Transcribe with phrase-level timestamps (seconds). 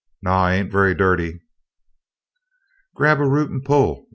[0.23, 1.41] "No, I ain't very dirty."
[2.95, 4.07] "Grab a root and pull!"